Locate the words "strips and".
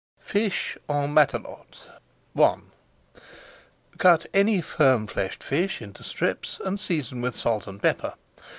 6.03-6.79